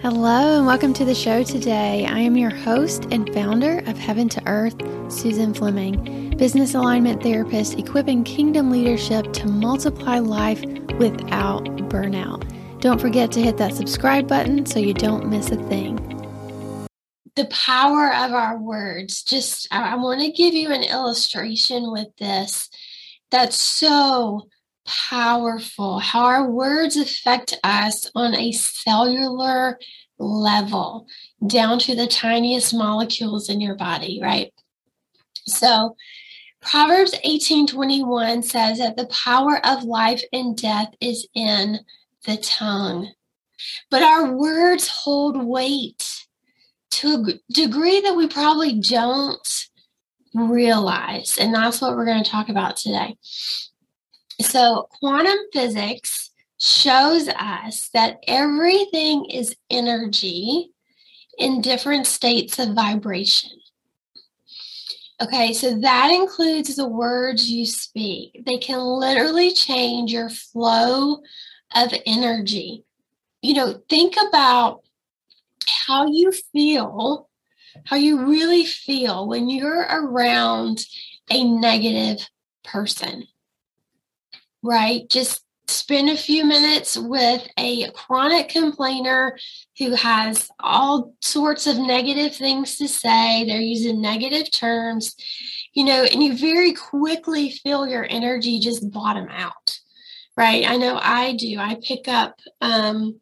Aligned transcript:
Hello, 0.00 0.58
and 0.58 0.64
welcome 0.64 0.92
to 0.94 1.04
the 1.04 1.12
show 1.12 1.42
today. 1.42 2.06
I 2.06 2.20
am 2.20 2.36
your 2.36 2.54
host 2.54 3.06
and 3.10 3.28
founder 3.34 3.80
of 3.80 3.98
Heaven 3.98 4.28
to 4.28 4.42
Earth, 4.46 4.76
Susan 5.10 5.52
Fleming, 5.52 6.36
business 6.36 6.76
alignment 6.76 7.20
therapist, 7.20 7.76
equipping 7.80 8.22
kingdom 8.22 8.70
leadership 8.70 9.32
to 9.32 9.48
multiply 9.48 10.20
life 10.20 10.60
without 11.00 11.64
burnout. 11.90 12.48
Don't 12.80 13.00
forget 13.00 13.32
to 13.32 13.42
hit 13.42 13.56
that 13.56 13.74
subscribe 13.74 14.28
button 14.28 14.66
so 14.66 14.78
you 14.78 14.94
don't 14.94 15.28
miss 15.28 15.50
a 15.50 15.56
thing. 15.64 15.96
The 17.34 17.46
power 17.46 18.14
of 18.14 18.32
our 18.32 18.56
words. 18.56 19.24
Just, 19.24 19.66
I 19.72 19.96
want 19.96 20.20
to 20.20 20.30
give 20.30 20.54
you 20.54 20.70
an 20.70 20.84
illustration 20.84 21.90
with 21.90 22.16
this 22.18 22.70
that's 23.32 23.60
so 23.60 24.48
powerful 24.88 25.98
how 25.98 26.24
our 26.24 26.50
words 26.50 26.96
affect 26.96 27.58
us 27.62 28.10
on 28.14 28.34
a 28.34 28.52
cellular 28.52 29.78
level, 30.18 31.06
down 31.46 31.78
to 31.80 31.94
the 31.94 32.06
tiniest 32.06 32.74
molecules 32.74 33.48
in 33.48 33.60
your 33.60 33.76
body, 33.76 34.18
right? 34.22 34.52
So, 35.46 35.96
Proverbs 36.60 37.14
18:21 37.24 38.42
says 38.42 38.78
that 38.78 38.96
the 38.96 39.06
power 39.06 39.64
of 39.64 39.84
life 39.84 40.22
and 40.32 40.56
death 40.56 40.92
is 41.00 41.28
in 41.34 41.80
the 42.24 42.36
tongue. 42.38 43.12
But 43.90 44.02
our 44.02 44.32
words 44.32 44.88
hold 44.88 45.44
weight 45.44 46.26
to 46.90 47.24
a 47.28 47.52
degree 47.52 48.00
that 48.00 48.16
we 48.16 48.26
probably 48.26 48.80
don't 48.80 49.48
realize. 50.34 51.38
And 51.38 51.54
that's 51.54 51.80
what 51.80 51.96
we're 51.96 52.04
going 52.04 52.22
to 52.22 52.30
talk 52.30 52.48
about 52.48 52.76
today. 52.76 53.16
So, 54.40 54.88
quantum 55.00 55.38
physics 55.52 56.30
shows 56.60 57.28
us 57.28 57.90
that 57.94 58.18
everything 58.26 59.26
is 59.26 59.56
energy 59.70 60.70
in 61.38 61.60
different 61.60 62.06
states 62.06 62.58
of 62.58 62.74
vibration. 62.74 63.50
Okay, 65.20 65.52
so 65.52 65.78
that 65.80 66.12
includes 66.12 66.76
the 66.76 66.86
words 66.86 67.50
you 67.50 67.66
speak. 67.66 68.42
They 68.46 68.58
can 68.58 68.78
literally 68.78 69.52
change 69.52 70.12
your 70.12 70.30
flow 70.30 71.22
of 71.74 71.92
energy. 72.06 72.84
You 73.42 73.54
know, 73.54 73.80
think 73.88 74.14
about 74.28 74.82
how 75.86 76.06
you 76.06 76.30
feel, 76.52 77.28
how 77.84 77.96
you 77.96 78.26
really 78.26 78.64
feel 78.64 79.26
when 79.26 79.48
you're 79.48 79.82
around 79.82 80.84
a 81.30 81.42
negative 81.42 82.24
person 82.62 83.24
right? 84.62 85.08
Just 85.10 85.44
spend 85.68 86.08
a 86.08 86.16
few 86.16 86.44
minutes 86.44 86.96
with 86.96 87.46
a 87.58 87.90
chronic 87.92 88.48
complainer 88.48 89.36
who 89.78 89.94
has 89.94 90.48
all 90.60 91.14
sorts 91.20 91.66
of 91.66 91.78
negative 91.78 92.34
things 92.34 92.76
to 92.76 92.88
say. 92.88 93.44
They're 93.44 93.60
using 93.60 94.00
negative 94.00 94.50
terms, 94.50 95.14
you 95.74 95.84
know, 95.84 96.04
and 96.04 96.22
you 96.22 96.36
very 96.36 96.72
quickly 96.72 97.50
feel 97.50 97.86
your 97.86 98.06
energy 98.08 98.58
just 98.58 98.90
bottom 98.90 99.28
out, 99.30 99.78
right? 100.36 100.68
I 100.68 100.76
know 100.76 100.98
I 101.02 101.36
do. 101.36 101.58
I 101.58 101.76
pick 101.82 102.08
up 102.08 102.38
um, 102.60 103.20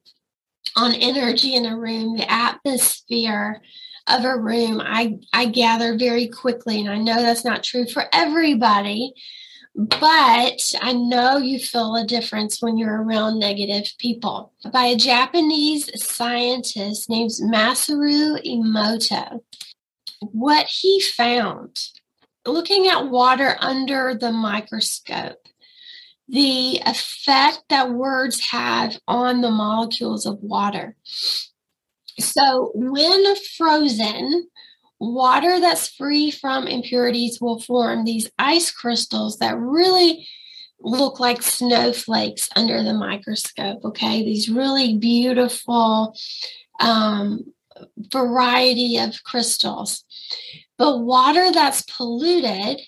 on 0.77 0.95
energy 0.95 1.55
in 1.55 1.67
a 1.67 1.77
room, 1.77 2.17
the 2.17 2.31
atmosphere 2.31 3.61
of 4.07 4.25
a 4.25 4.37
room. 4.39 4.81
I 4.81 5.19
I 5.33 5.47
gather 5.47 5.98
very 5.98 6.29
quickly, 6.29 6.81
and 6.81 6.89
I 6.89 6.98
know 6.98 7.20
that's 7.23 7.45
not 7.45 7.64
true 7.64 7.87
for 7.87 8.05
everybody 8.12 9.12
but 9.77 10.72
I 10.80 10.94
know 10.94 11.36
you 11.36 11.58
feel 11.58 11.96
a 11.96 12.06
difference 12.06 12.62
when 12.62 12.78
you're 12.78 13.02
around 13.02 13.38
negative 13.38 13.92
people. 13.98 14.52
By 14.72 14.86
a 14.86 14.96
Japanese 14.96 15.91
scientist 16.02 17.10
named 17.10 17.33
Masaru 17.42 18.42
Emoto. 18.42 19.41
What 20.20 20.66
he 20.66 21.00
found 21.00 21.78
looking 22.46 22.86
at 22.86 23.10
water 23.10 23.56
under 23.60 24.14
the 24.14 24.33
microscope, 24.33 25.46
the 26.27 26.80
effect 26.86 27.64
that 27.68 27.90
words 27.90 28.40
have 28.48 28.98
on 29.06 29.42
the 29.42 29.51
molecules 29.51 30.24
of 30.24 30.39
water. 30.40 30.96
So, 32.18 32.72
when 32.74 33.36
frozen, 33.58 34.48
water 34.98 35.61
that's 35.61 35.89
free 35.89 36.30
from 36.30 36.67
impurities 36.67 37.40
will 37.40 37.61
form 37.61 38.05
these 38.05 38.30
ice 38.39 38.70
crystals 38.70 39.39
that 39.39 39.58
really 39.58 40.27
look 40.80 41.20
like 41.20 41.42
snowflakes 41.42 42.48
under 42.57 42.83
the 42.83 42.95
microscope. 42.95 43.84
Okay, 43.84 44.24
these 44.24 44.48
really 44.48 44.96
beautiful 44.96 46.14
um, 46.80 47.45
variety 48.12 48.98
of 48.98 49.23
crystals. 49.24 50.05
But 50.79 51.01
water 51.01 51.51
that's 51.52 51.83
polluted 51.83 52.80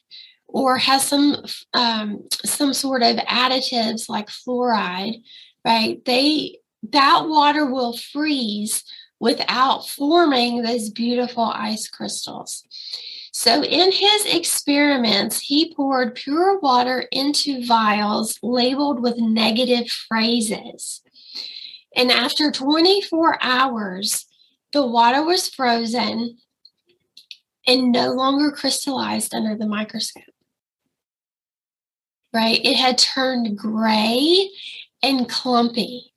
or 0.46 0.78
has 0.78 1.06
some 1.06 1.44
um, 1.74 2.26
some 2.44 2.72
sort 2.72 3.02
of 3.02 3.16
additives 3.16 4.08
like 4.08 4.28
fluoride, 4.28 5.22
right? 5.64 6.02
They 6.04 6.58
that 6.90 7.24
water 7.26 7.66
will 7.66 7.96
freeze 7.96 8.84
without 9.20 9.88
forming 9.88 10.62
those 10.62 10.90
beautiful 10.90 11.44
ice 11.44 11.88
crystals. 11.88 12.64
So, 13.32 13.62
in 13.62 13.92
his 13.92 14.24
experiments, 14.26 15.38
he 15.38 15.74
poured 15.74 16.14
pure 16.14 16.58
water 16.58 17.04
into 17.12 17.64
vials 17.64 18.38
labeled 18.42 19.00
with 19.00 19.18
negative 19.18 19.88
phrases. 19.90 21.02
And 21.94 22.10
after 22.10 22.50
24 22.50 23.38
hours, 23.40 24.26
the 24.72 24.86
water 24.86 25.22
was 25.22 25.48
frozen 25.48 26.38
and 27.66 27.92
no 27.92 28.12
longer 28.12 28.50
crystallized 28.50 29.34
under 29.34 29.56
the 29.56 29.66
microscope. 29.66 30.24
Right? 32.32 32.60
It 32.64 32.76
had 32.76 32.98
turned 32.98 33.56
gray 33.56 34.50
and 35.02 35.28
clumpy 35.28 36.12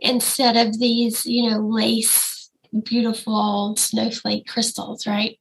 instead 0.00 0.56
of 0.56 0.78
these, 0.78 1.26
you 1.26 1.48
know, 1.48 1.58
lace, 1.58 2.50
beautiful 2.84 3.74
snowflake 3.76 4.46
crystals, 4.46 5.06
right? 5.06 5.38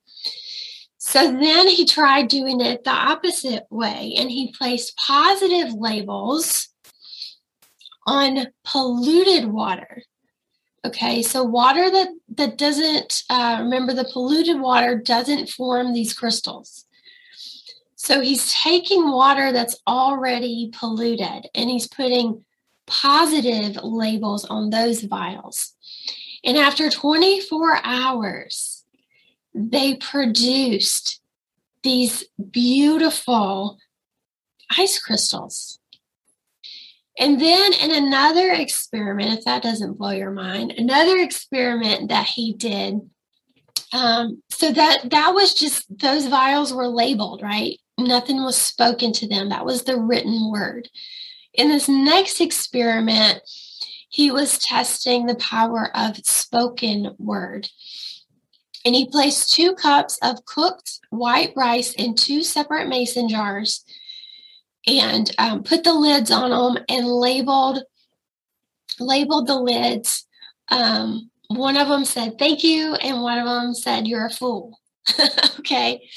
So 0.97 1.31
then 1.31 1.67
he 1.67 1.85
tried 1.85 2.27
doing 2.27 2.61
it 2.61 2.83
the 2.83 2.91
opposite 2.91 3.65
way 3.69 4.13
and 4.17 4.29
he 4.29 4.53
placed 4.57 4.97
positive 4.97 5.73
labels 5.73 6.69
on 8.05 8.47
polluted 8.65 9.45
water. 9.45 10.03
Okay, 10.85 11.21
so 11.21 11.43
water 11.43 11.89
that 11.89 12.09
that 12.35 12.57
doesn't 12.57 13.23
uh, 13.29 13.57
remember 13.61 13.93
the 13.93 14.09
polluted 14.11 14.59
water 14.59 14.97
doesn't 14.97 15.49
form 15.49 15.93
these 15.93 16.13
crystals. 16.13 16.85
So 17.95 18.21
he's 18.21 18.53
taking 18.53 19.11
water 19.11 19.51
that's 19.51 19.77
already 19.85 20.71
polluted 20.77 21.47
and 21.53 21.69
he's 21.69 21.87
putting 21.87 22.45
positive 22.89 23.77
labels 23.83 24.45
on 24.45 24.69
those 24.69 25.03
vials. 25.03 25.73
And 26.43 26.57
after 26.57 26.89
24 26.89 27.79
hours, 27.83 28.83
they 29.53 29.95
produced 29.95 31.21
these 31.83 32.25
beautiful 32.51 33.77
ice 34.77 34.99
crystals. 34.99 35.79
And 37.17 37.39
then 37.39 37.73
in 37.73 37.91
another 37.91 38.51
experiment, 38.51 39.39
if 39.39 39.45
that 39.45 39.61
doesn't 39.61 39.97
blow 39.97 40.11
your 40.11 40.31
mind, 40.31 40.73
another 40.77 41.17
experiment 41.17 42.09
that 42.09 42.25
he 42.25 42.53
did. 42.53 43.01
Um, 43.91 44.41
so 44.49 44.71
that 44.71 45.09
that 45.09 45.33
was 45.33 45.53
just 45.53 45.85
those 45.97 46.27
vials 46.27 46.73
were 46.73 46.87
labeled, 46.87 47.41
right? 47.41 47.77
Nothing 47.97 48.43
was 48.43 48.55
spoken 48.55 49.11
to 49.13 49.27
them. 49.27 49.49
That 49.49 49.65
was 49.65 49.83
the 49.83 49.97
written 49.97 50.49
word. 50.51 50.87
In 51.59 51.67
this 51.67 51.89
next 51.89 52.39
experiment, 52.39 53.41
he 54.07 54.31
was 54.31 54.59
testing 54.59 55.25
the 55.25 55.35
power 55.35 55.91
of 55.93 56.15
spoken 56.25 57.13
word. 57.19 57.67
And 58.85 58.95
he 58.95 59.09
placed 59.09 59.51
two 59.51 59.75
cups 59.75 60.17
of 60.23 60.45
cooked 60.45 61.01
white 61.09 61.51
rice 61.57 61.91
in 61.91 62.15
two 62.15 62.43
separate 62.43 62.87
mason 62.87 63.27
jars 63.27 63.83
and 64.87 65.29
um, 65.37 65.63
put 65.63 65.83
the 65.83 65.91
lids 65.91 66.31
on 66.31 66.51
them 66.51 66.81
and 66.87 67.05
labeled 67.05 67.83
labeled 68.97 69.47
the 69.47 69.59
lids. 69.59 70.25
Um, 70.69 71.29
one 71.49 71.75
of 71.75 71.89
them 71.89 72.05
said 72.05 72.39
thank 72.39 72.63
you, 72.63 72.95
and 72.95 73.21
one 73.21 73.37
of 73.37 73.45
them 73.45 73.73
said 73.73 74.07
you're 74.07 74.27
a 74.27 74.31
fool. 74.31 74.79
okay, 75.59 76.07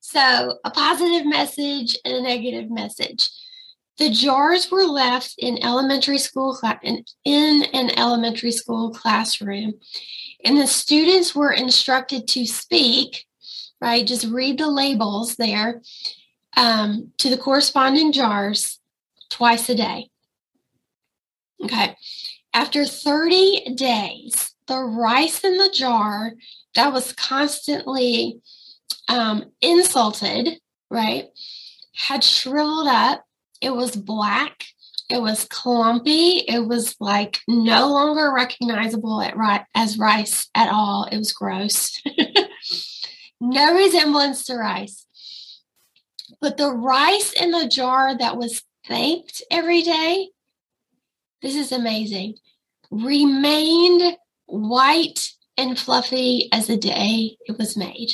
so 0.00 0.58
a 0.64 0.70
positive 0.70 1.26
message 1.26 1.98
and 2.06 2.14
a 2.14 2.22
negative 2.22 2.70
message. 2.70 3.28
The 4.00 4.10
jars 4.10 4.70
were 4.70 4.86
left 4.86 5.34
in 5.38 5.62
elementary 5.62 6.18
school 6.18 6.58
in, 6.82 7.04
in 7.24 7.64
an 7.74 7.90
elementary 7.98 8.50
school 8.50 8.90
classroom, 8.90 9.74
and 10.42 10.56
the 10.56 10.66
students 10.66 11.34
were 11.34 11.52
instructed 11.52 12.26
to 12.28 12.46
speak. 12.46 13.26
Right, 13.78 14.06
just 14.06 14.26
read 14.26 14.58
the 14.58 14.70
labels 14.70 15.36
there 15.36 15.80
um, 16.56 17.12
to 17.18 17.30
the 17.30 17.38
corresponding 17.38 18.12
jars 18.12 18.78
twice 19.30 19.68
a 19.68 19.74
day. 19.74 20.10
Okay. 21.62 21.96
After 22.52 22.84
30 22.84 23.74
days, 23.74 24.54
the 24.66 24.78
rice 24.78 25.44
in 25.44 25.56
the 25.58 25.70
jar 25.72 26.32
that 26.74 26.92
was 26.92 27.12
constantly 27.12 28.40
um, 29.08 29.52
insulted, 29.60 30.58
right, 30.90 31.28
had 31.94 32.24
shriveled 32.24 32.88
up. 32.88 33.24
It 33.60 33.74
was 33.74 33.96
black. 33.96 34.64
It 35.08 35.20
was 35.20 35.44
clumpy. 35.44 36.44
It 36.46 36.66
was 36.66 36.94
like 37.00 37.40
no 37.48 37.88
longer 37.88 38.32
recognizable 38.32 39.18
ri- 39.34 39.66
as 39.74 39.98
rice 39.98 40.48
at 40.54 40.70
all. 40.72 41.08
It 41.10 41.18
was 41.18 41.32
gross. 41.32 42.00
no 43.40 43.74
resemblance 43.74 44.44
to 44.44 44.56
rice. 44.56 45.06
But 46.40 46.56
the 46.56 46.70
rice 46.70 47.32
in 47.32 47.50
the 47.50 47.66
jar 47.66 48.16
that 48.16 48.36
was 48.36 48.62
thanked 48.86 49.42
every 49.50 49.82
day, 49.82 50.30
this 51.42 51.56
is 51.56 51.72
amazing, 51.72 52.36
remained 52.90 54.16
white 54.46 55.32
and 55.56 55.78
fluffy 55.78 56.48
as 56.52 56.66
the 56.66 56.76
day 56.76 57.36
it 57.46 57.58
was 57.58 57.76
made. 57.76 58.12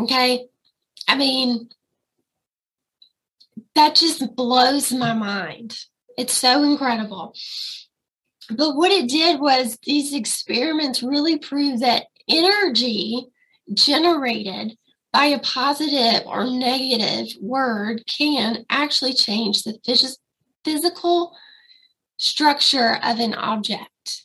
Okay. 0.00 0.46
I 1.08 1.16
mean, 1.16 1.68
that 3.74 3.94
just 3.94 4.34
blows 4.36 4.92
my 4.92 5.12
mind. 5.12 5.76
It's 6.18 6.34
so 6.34 6.62
incredible. 6.62 7.34
But 8.50 8.76
what 8.76 8.90
it 8.90 9.08
did 9.08 9.40
was 9.40 9.78
these 9.84 10.12
experiments 10.12 11.02
really 11.02 11.38
proved 11.38 11.80
that 11.82 12.06
energy 12.28 13.26
generated 13.72 14.76
by 15.12 15.26
a 15.26 15.38
positive 15.40 16.26
or 16.26 16.46
negative 16.46 17.28
word 17.40 18.02
can 18.06 18.64
actually 18.70 19.12
change 19.12 19.62
the 19.62 19.78
phys- 19.86 20.18
physical 20.64 21.36
structure 22.18 22.98
of 23.02 23.20
an 23.20 23.34
object. 23.34 24.22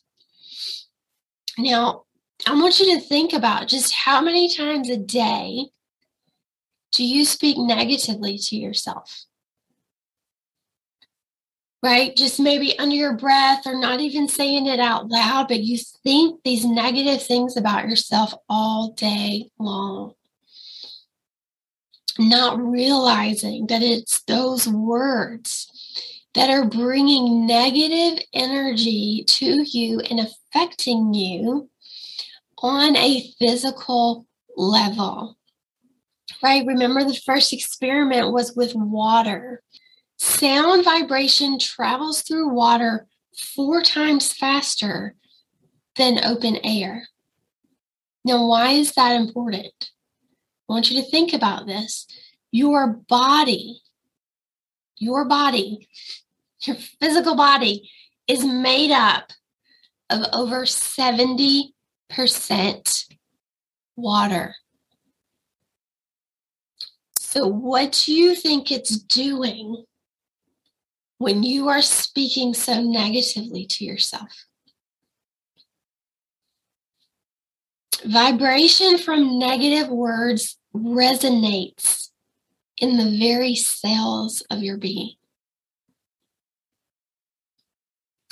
Now, 1.57 2.03
I 2.45 2.53
want 2.53 2.79
you 2.79 2.95
to 2.95 3.01
think 3.01 3.33
about 3.33 3.67
just 3.67 3.93
how 3.93 4.21
many 4.21 4.53
times 4.53 4.89
a 4.89 4.97
day 4.97 5.67
do 6.91 7.03
you 7.05 7.25
speak 7.25 7.57
negatively 7.57 8.37
to 8.37 8.55
yourself? 8.55 9.25
Right? 11.83 12.15
Just 12.15 12.39
maybe 12.39 12.77
under 12.79 12.95
your 12.95 13.13
breath 13.13 13.67
or 13.67 13.79
not 13.79 13.99
even 13.99 14.27
saying 14.27 14.65
it 14.65 14.79
out 14.79 15.09
loud, 15.09 15.47
but 15.47 15.61
you 15.61 15.77
think 16.03 16.41
these 16.43 16.65
negative 16.65 17.21
things 17.21 17.55
about 17.55 17.87
yourself 17.87 18.33
all 18.49 18.91
day 18.91 19.51
long. 19.59 20.13
Not 22.17 22.59
realizing 22.59 23.67
that 23.67 23.83
it's 23.83 24.23
those 24.23 24.67
words 24.67 25.67
that 26.33 26.49
are 26.49 26.65
bringing 26.65 27.45
negative 27.45 28.23
energy 28.33 29.23
to 29.27 29.63
you 29.63 29.99
and 30.01 30.19
affecting 30.19 31.13
you 31.13 31.69
on 32.59 32.95
a 32.95 33.31
physical 33.39 34.25
level. 34.55 35.36
Right? 36.43 36.65
Remember, 36.65 37.03
the 37.03 37.19
first 37.25 37.51
experiment 37.53 38.31
was 38.31 38.55
with 38.55 38.75
water. 38.75 39.63
Sound 40.17 40.83
vibration 40.83 41.59
travels 41.59 42.21
through 42.21 42.49
water 42.49 43.07
four 43.55 43.81
times 43.81 44.33
faster 44.33 45.15
than 45.95 46.23
open 46.23 46.57
air. 46.63 47.07
Now, 48.23 48.45
why 48.45 48.71
is 48.71 48.93
that 48.93 49.15
important? 49.15 49.91
I 50.69 50.73
want 50.73 50.91
you 50.91 51.01
to 51.01 51.09
think 51.09 51.33
about 51.33 51.65
this. 51.65 52.07
Your 52.51 52.87
body, 52.87 53.81
your 54.97 55.25
body, 55.25 55.87
your 56.65 56.75
physical 56.75 57.35
body 57.35 57.89
is 58.27 58.43
made 58.43 58.91
up 58.91 59.31
of 60.09 60.25
over 60.33 60.63
70% 60.63 61.71
water. 63.95 64.55
So, 67.29 67.45
what 67.45 68.03
do 68.05 68.13
you 68.13 68.35
think 68.35 68.71
it's 68.71 68.97
doing 68.97 69.83
when 71.17 71.43
you 71.43 71.67
are 71.67 71.81
speaking 71.81 72.53
so 72.53 72.81
negatively 72.81 73.65
to 73.65 73.83
yourself? 73.83 74.45
Vibration 78.05 78.97
from 78.97 79.37
negative 79.37 79.89
words 79.89 80.57
resonates 80.73 82.11
in 82.77 82.95
the 82.95 83.19
very 83.19 83.55
cells 83.55 84.41
of 84.49 84.63
your 84.63 84.77
being. 84.77 85.15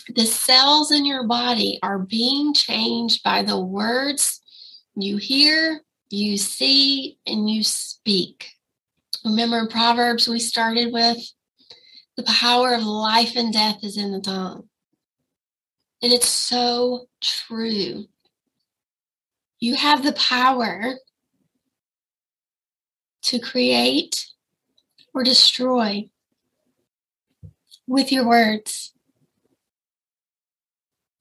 The 0.07 0.25
cells 0.25 0.93
in 0.93 1.03
your 1.03 1.27
body 1.27 1.79
are 1.83 1.99
being 1.99 2.53
changed 2.53 3.23
by 3.23 3.43
the 3.43 3.59
words 3.59 4.39
you 4.95 5.17
hear, 5.17 5.81
you 6.09 6.37
see, 6.37 7.17
and 7.27 7.49
you 7.49 7.61
speak. 7.61 8.54
Remember 9.25 9.67
Proverbs 9.67 10.27
we 10.27 10.39
started 10.39 10.93
with? 10.93 11.17
The 12.15 12.23
power 12.23 12.75
of 12.75 12.83
life 12.83 13.35
and 13.35 13.51
death 13.51 13.83
is 13.83 13.97
in 13.97 14.11
the 14.11 14.21
tongue. 14.21 14.69
And 16.03 16.13
it's 16.13 16.29
so 16.29 17.07
true. 17.21 18.05
You 19.59 19.75
have 19.75 20.03
the 20.03 20.13
power 20.13 20.93
to 23.23 23.39
create 23.39 24.27
or 25.11 25.23
destroy 25.23 26.07
with 27.87 28.11
your 28.11 28.27
words. 28.27 28.93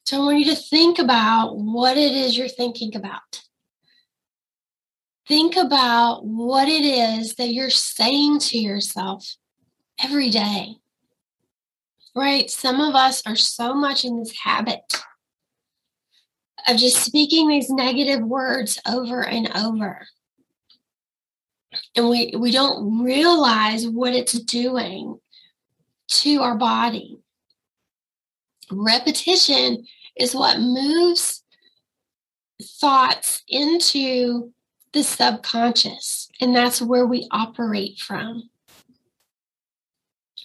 So 0.04 0.20
I 0.20 0.24
want 0.26 0.38
you 0.40 0.54
to 0.54 0.60
think 0.60 0.98
about 0.98 1.56
what 1.56 1.96
it 1.96 2.12
is 2.12 2.36
you're 2.36 2.48
thinking 2.48 2.94
about. 2.94 3.42
Think 5.26 5.56
about 5.56 6.24
what 6.24 6.68
it 6.68 6.84
is 6.84 7.34
that 7.36 7.52
you're 7.52 7.70
saying 7.70 8.40
to 8.40 8.58
yourself 8.58 9.36
every 10.02 10.30
day. 10.30 10.76
Right? 12.14 12.50
Some 12.50 12.80
of 12.80 12.94
us 12.94 13.22
are 13.26 13.36
so 13.36 13.74
much 13.74 14.04
in 14.04 14.18
this 14.18 14.36
habit 14.38 14.80
of 16.68 16.76
just 16.76 17.02
speaking 17.02 17.48
these 17.48 17.70
negative 17.70 18.20
words 18.20 18.78
over 18.86 19.24
and 19.24 19.50
over. 19.56 20.06
And 21.96 22.08
we, 22.08 22.34
we 22.36 22.52
don't 22.52 23.02
realize 23.02 23.88
what 23.88 24.14
it's 24.14 24.38
doing 24.38 25.18
to 26.08 26.42
our 26.42 26.56
body. 26.56 27.18
Repetition 28.70 29.86
is 30.16 30.34
what 30.34 30.60
moves 30.60 31.42
thoughts 32.62 33.42
into 33.48 34.52
the 34.94 35.02
subconscious, 35.02 36.28
and 36.40 36.56
that's 36.56 36.80
where 36.80 37.04
we 37.04 37.28
operate 37.30 37.98
from. 37.98 38.48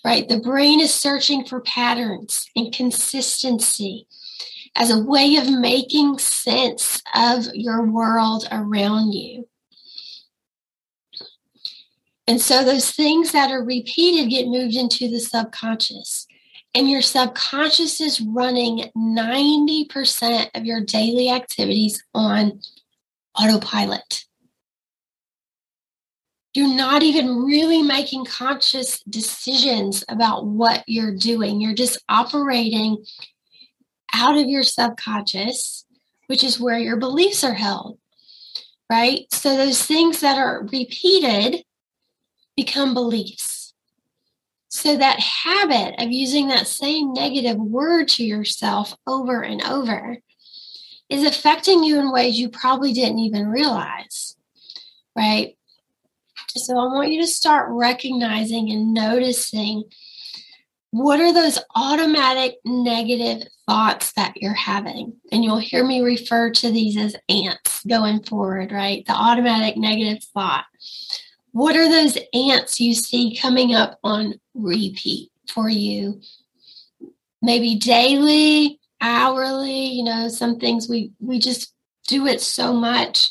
Right? 0.04 0.28
The 0.28 0.40
brain 0.40 0.82
is 0.82 0.94
searching 0.94 1.46
for 1.46 1.62
patterns 1.62 2.50
and 2.56 2.74
consistency 2.74 4.08
as 4.76 4.92
a 4.92 5.04
way 5.04 5.36
of 5.38 5.50
making 5.50 6.20
sense 6.20 7.02
of 7.16 7.46
your 7.54 7.86
world 7.86 8.48
around 8.52 9.14
you. 9.14 9.48
And 12.28 12.40
so 12.40 12.64
those 12.64 12.92
things 12.92 13.32
that 13.32 13.52
are 13.52 13.64
repeated 13.64 14.30
get 14.30 14.48
moved 14.48 14.76
into 14.76 15.10
the 15.10 15.20
subconscious. 15.20 16.28
And 16.76 16.90
your 16.90 17.02
subconscious 17.02 18.00
is 18.00 18.22
running 18.22 18.92
90% 18.96 20.50
of 20.54 20.66
your 20.66 20.82
daily 20.82 21.32
activities 21.32 22.04
on 22.14 22.62
autopilot. 23.36 24.26
You're 26.60 26.76
not 26.76 27.04
even 27.04 27.46
really 27.46 27.82
making 27.82 28.26
conscious 28.26 29.00
decisions 29.04 30.04
about 30.10 30.46
what 30.46 30.84
you're 30.88 31.16
doing. 31.16 31.62
You're 31.62 31.74
just 31.74 32.04
operating 32.10 33.06
out 34.14 34.38
of 34.38 34.46
your 34.50 34.64
subconscious, 34.64 35.86
which 36.28 36.44
is 36.44 36.60
where 36.60 36.78
your 36.78 36.98
beliefs 36.98 37.46
are 37.46 37.54
held, 37.54 37.98
right? 38.92 39.22
So 39.32 39.56
those 39.56 39.86
things 39.86 40.20
that 40.20 40.38
are 40.38 40.68
repeated 40.70 41.64
become 42.58 42.94
beliefs. 42.94 43.74
So 44.68 44.98
that 44.98 45.22
habit 45.22 45.96
of 45.98 46.12
using 46.12 46.50
that 46.50 46.68
same 46.68 47.14
negative 47.14 47.56
word 47.56 48.10
to 48.10 48.26
yourself 48.26 48.98
over 49.08 49.44
and 49.44 49.64
over 49.64 50.18
is 51.08 51.24
affecting 51.24 51.86
you 51.86 52.02
in 52.02 52.12
ways 52.12 52.38
you 52.38 52.50
probably 52.50 52.92
didn't 52.92 53.20
even 53.20 53.48
realize, 53.48 54.36
right? 55.16 55.56
So 56.56 56.78
I 56.78 56.86
want 56.86 57.12
you 57.12 57.22
to 57.22 57.28
start 57.28 57.68
recognizing 57.70 58.72
and 58.72 58.94
noticing 58.94 59.84
what 60.92 61.20
are 61.20 61.32
those 61.32 61.60
automatic 61.76 62.56
negative 62.66 63.48
thoughts 63.68 64.12
that 64.14 64.34
you're 64.38 64.54
having? 64.54 65.14
And 65.32 65.44
you'll 65.44 65.60
hear 65.60 65.86
me 65.86 66.02
refer 66.02 66.50
to 66.50 66.72
these 66.72 66.98
as 66.98 67.16
ants 67.30 67.84
going 67.88 68.24
forward, 68.24 68.72
right? 68.72 69.06
The 69.06 69.14
automatic 69.14 69.78
negative 69.78 70.24
thought. 70.34 70.66
What 71.52 71.76
are 71.76 71.88
those 71.88 72.18
ants 72.34 72.80
you 72.80 72.96
see 72.96 73.38
coming 73.38 73.76
up 73.76 74.00
on 74.04 74.40
repeat 74.56 75.32
for 75.48 75.70
you? 75.70 76.22
Maybe 77.42 77.76
daily, 77.76 78.80
hourly. 79.00 79.88
You 79.88 80.04
know, 80.04 80.28
some 80.28 80.60
things 80.60 80.90
we 80.90 81.12
we 81.20 81.40
just 81.40 81.74
do 82.08 82.26
it 82.26 82.42
so 82.42 82.74
much 82.74 83.30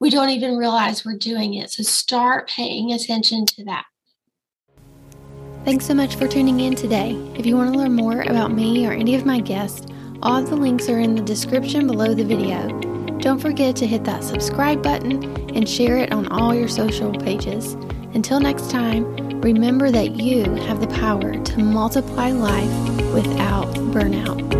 we 0.00 0.10
don't 0.10 0.30
even 0.30 0.56
realize 0.56 1.04
we're 1.04 1.18
doing 1.18 1.54
it. 1.54 1.70
So 1.70 1.82
start 1.82 2.48
paying 2.48 2.92
attention 2.92 3.46
to 3.46 3.64
that. 3.64 3.84
Thanks 5.64 5.86
so 5.86 5.94
much 5.94 6.16
for 6.16 6.26
tuning 6.28 6.60
in 6.60 6.74
today. 6.74 7.12
If 7.36 7.44
you 7.44 7.56
want 7.56 7.72
to 7.72 7.78
learn 7.78 7.92
more 7.92 8.22
about 8.22 8.52
me 8.52 8.86
or 8.86 8.92
any 8.92 9.14
of 9.14 9.26
my 9.26 9.40
guests, 9.40 9.86
all 10.22 10.36
of 10.36 10.48
the 10.48 10.56
links 10.56 10.88
are 10.88 10.98
in 10.98 11.14
the 11.14 11.22
description 11.22 11.86
below 11.86 12.14
the 12.14 12.24
video. 12.24 12.68
Don't 13.18 13.40
forget 13.40 13.74
to 13.76 13.86
hit 13.86 14.04
that 14.04 14.24
subscribe 14.24 14.82
button 14.82 15.24
and 15.54 15.68
share 15.68 15.98
it 15.98 16.12
on 16.12 16.28
all 16.28 16.54
your 16.54 16.68
social 16.68 17.12
pages. 17.12 17.74
Until 18.14 18.40
next 18.40 18.70
time, 18.70 19.04
remember 19.40 19.90
that 19.90 20.12
you 20.12 20.44
have 20.54 20.80
the 20.80 20.86
power 20.86 21.34
to 21.34 21.58
multiply 21.58 22.30
life 22.30 23.12
without 23.12 23.74
burnout. 23.92 24.57